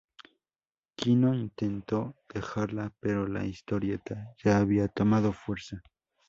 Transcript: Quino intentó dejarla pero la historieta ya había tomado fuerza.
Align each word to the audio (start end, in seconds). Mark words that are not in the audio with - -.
Quino 0.95 1.35
intentó 1.35 2.15
dejarla 2.33 2.91
pero 2.99 3.27
la 3.27 3.45
historieta 3.45 4.33
ya 4.43 4.57
había 4.57 4.87
tomado 4.87 5.31
fuerza. 5.31 5.83